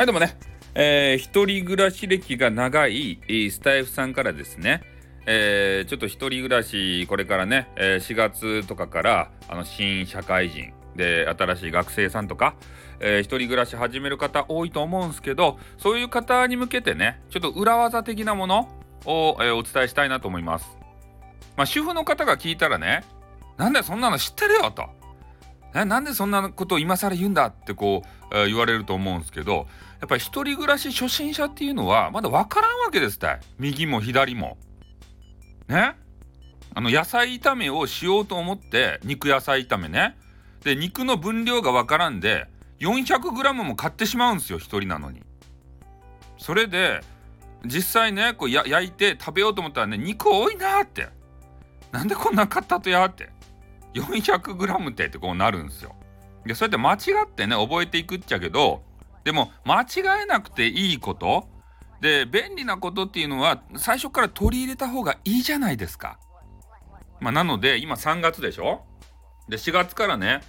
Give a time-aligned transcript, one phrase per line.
[0.00, 0.34] はい、どうもね、
[0.74, 4.80] えー、一人暮らし歴が長いスタイフさんからですね、
[5.26, 12.54] えー、ちょっと一人暮らし、これからね、え、4月とかからあの新社会人で新しい学生さんとか、
[12.98, 18.70] えー、一人暮らし始める方多いと思うんすけど、そういう方に向けてね、ちょっと裏技的なもの
[19.04, 20.78] を、えー、お伝えしたいなと思います。
[21.58, 23.04] まあ、主婦の方が聞いたらね、
[23.58, 24.88] なんだよ、そんなの知ってるよと。
[25.74, 29.68] えなんでそんなことを今更言うんだってこう、えー、言われると思うんですけど
[30.00, 34.58] やっぱり一人暮らし初心者っていうのはまだ分からんわけですたい右も左も。
[35.68, 35.94] ね？
[36.74, 40.16] あの野菜炒めをしようと思って肉野菜炒めね。
[40.64, 42.46] で肉の分量が分からんで
[42.80, 45.22] 400g も買ってしまうんですよ1人なのに。
[46.38, 47.00] それで
[47.64, 51.08] 実際ねこう焼いて食べようと思ったらね肉多いなって。
[51.92, 53.30] なんでこんな買ったとやって。
[53.94, 55.94] 400g ってってこうなるんですよ。
[56.46, 58.82] でそうやって間違ってね覚えていくっちゃけど
[59.24, 61.46] でも間違えなくていいこと
[62.00, 66.18] で便利なことっていうのは最初から取り入れた方がいいじゃないですか。
[67.20, 68.84] まあ、なので今3月でしょ？
[69.48, 70.40] で4月からね、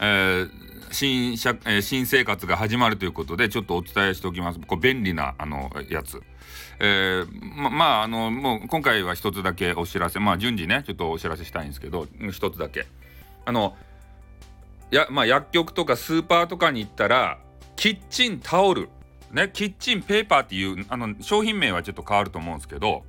[0.00, 0.50] えー、
[0.90, 4.58] 新社、えー、新生活が始まるということでちょっとお伝えしておきます。
[4.60, 6.22] こう便利なあのやつ。
[6.80, 12.86] えー、ままああのもう今回は一つだけお知らせまあ順次ねちょっとお知らせしたいんですけど一つだけ
[13.44, 13.76] あの
[14.90, 17.38] やまあ薬局とかスーパーとかに行ったら
[17.76, 18.88] キッチンタオル
[19.32, 23.04] ねキッチンペーパーっていうあの商品名はちょっと変わると思うんですけど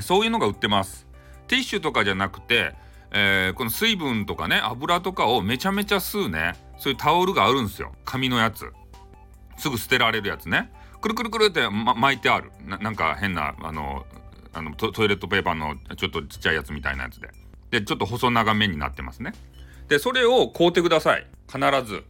[0.00, 1.06] そういうのが売ってます
[1.46, 2.74] ティッシュとかじゃなくて、
[3.18, 7.94] えー、この水分とかね油とかをめちゃめちゃ吸うねそういうタオルがあるんですよ。
[8.04, 8.70] 紙のやつ。
[9.56, 10.70] すぐ捨てられるやつね。
[11.00, 12.52] くるくるくるって、ま、巻いてある。
[12.66, 14.04] なんか変なあの
[14.52, 17.30] あのトイレットペーパーのちょっとちっちゃいやつみたいなやつで。
[17.70, 19.32] でちょっと細長めになってますね。
[19.88, 21.26] でそれを買うてください。
[21.50, 22.04] 必ず。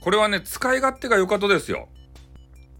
[0.00, 1.88] これはね使い勝手が良かったですよ。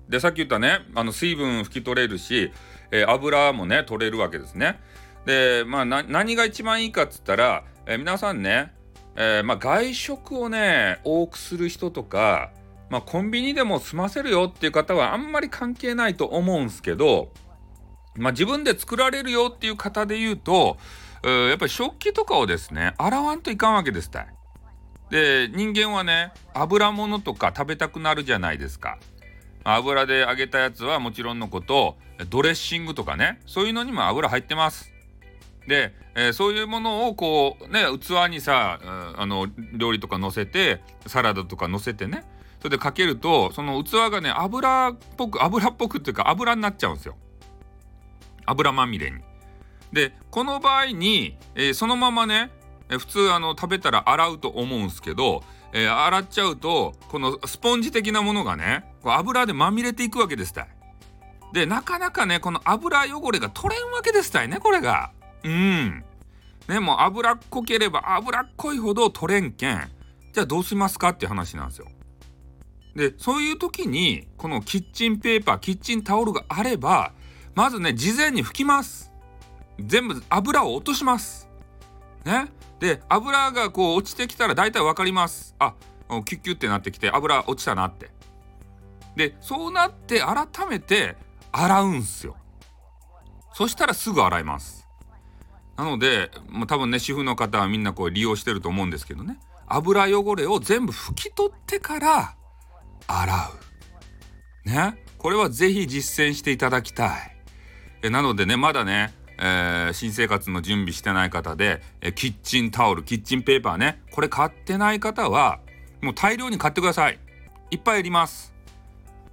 [0.09, 2.52] でさっき言ったねあの水分拭き取れるし、
[2.92, 4.79] えー、油もね取れるわけですね。
[5.28, 8.72] でまあ何が一番いいかっつったら、えー、皆さんね、
[9.14, 12.50] えー、まあ、外食をね多くする人とか
[12.90, 17.28] まあ、コンビニでも済ませるよっていう方はあんまり関係ないと思うんすけど、
[18.16, 20.78] まあ、自分で作られるよっていう方で言うと、
[21.22, 24.28] やっぱり食器とかをですね洗わんといかんわけですたい。
[25.10, 28.98] で人間はね油物とか食べたくなるじゃないですか。
[29.64, 31.98] 油で揚げたやつはもちろんのこと
[32.30, 34.95] ドレッシングとかねそういうのにも油入ってます。
[35.68, 38.80] で、えー、そういうものをこうね器にさ
[39.17, 42.24] あの料理とか乗せてサラダとか乗せてね
[42.58, 47.17] それでかけるとその器がね油っぽく油っぽくっていうか油になっちゃうんですよ
[48.46, 49.18] 油まみれに。
[49.92, 52.51] でこの場合に、えー、そのままね、
[52.89, 55.42] えー、普通あの食べたら洗うと思うんですけど、
[55.73, 60.68] えー、洗っちゃうとこのスポンジ的なものがねこう油でまみれていくわけですたい。
[61.52, 65.12] でなかなかねこの油汚れが取れんわけですたいねこれが。
[65.45, 66.05] うん。
[66.69, 69.91] ねもう油っこければ油っこいほど取れんけん。
[70.33, 71.89] じゃあどうしますかっていう話なんですよ。
[72.95, 77.13] でそういう時にこのキッチンペーパーキッチンタオルがあれば
[77.55, 79.13] まずね事前に拭きます。
[79.79, 81.49] 全部油を落とします。
[82.25, 82.49] ね。
[82.81, 85.55] で油がこう落ちてきたら大体分かります。
[85.59, 85.75] あ
[86.25, 88.11] キュッキュってなってきて油落ちたなって。
[89.17, 91.17] でそうなって改めて
[91.53, 92.37] 洗うんすよ。
[93.53, 94.88] そしたらすぐ洗います。
[95.78, 102.34] なので、まあ、多分ね主婦の方はみんなこう利用してると思うんですけどね油汚れを全部拭き取ってから
[103.06, 103.50] 洗
[104.64, 104.68] う。
[104.68, 105.02] ね。
[105.18, 107.36] これはぜひ実践していただきたい。
[108.02, 115.60] えなのでね、まだね、えー、新生活の準備してない方で、えキッチンタオル、キッチンペーパーね、これ買ってない方は、
[116.00, 117.18] もう大量に買ってください。
[117.70, 118.55] いっぱいいります。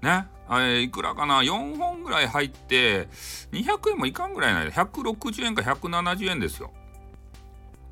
[0.01, 0.27] ね。
[0.47, 3.07] あれ、いくらかな ?4 本ぐらい入って、
[3.51, 6.71] 200円もいかんぐらいないで、160円か170円ですよ。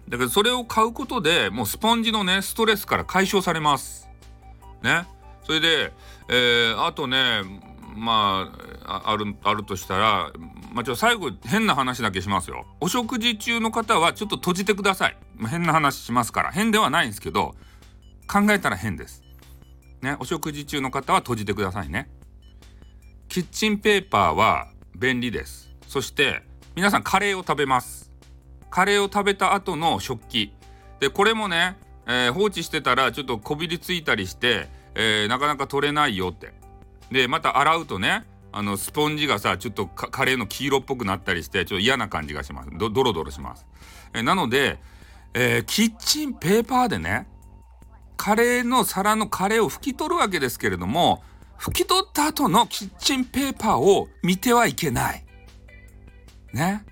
[0.09, 4.09] だけど、それを買うことでもうスポンジのね、ストレスから解消されます。
[4.81, 5.07] ね？
[5.45, 5.93] それで、
[6.29, 7.41] えー、あとね
[7.95, 8.51] ま
[8.85, 10.31] ああるあるとしたら、
[10.73, 12.65] まあ、ちょ最後変な話だけしますよ。
[12.79, 15.17] お食事中の方はちょっと閉じてください。
[15.47, 17.55] 変な話しますから変ではないんですけど
[18.27, 19.23] 考えたら変です。
[20.01, 22.09] ね、お食事中の方は閉じてくださいね。
[23.33, 25.73] キッチンペーパーは便利です。
[25.87, 26.43] そして
[26.75, 28.11] 皆さんカレーを食べます。
[28.69, 30.53] カレーを食べた後の食器。
[30.99, 31.75] でこれもね、
[32.05, 36.53] えー、放置してたらちょっとこびりついたりしてえー、なかなか取れないよって。
[37.09, 43.65] でまた洗うとねあのスポンジがさちょっとカレーの黄色っぽくなったりしてちょっと嫌な感じがしますドロドロします、
[44.13, 44.77] え、なので、
[45.33, 47.25] えー、キッチンペーパーでね
[48.15, 51.23] カレーの皿のカレーを拭き取るわけですけれども
[51.63, 55.23] 拭き取った後のキッチンペーパーを見てはいけない。
[56.51, 56.83] ね。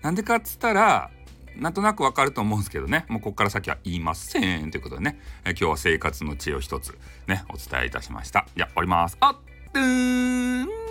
[0.00, 1.10] なんでかっつったら、
[1.56, 6.96] なんとなくわかると思うんですけどね、もうここから先は言いませんということでね、え今日は生活の知恵を一つ
[7.26, 8.46] ね、お伝えいたしました。
[8.56, 9.16] じゃあ、終わります。
[9.18, 10.81] あっ、ーん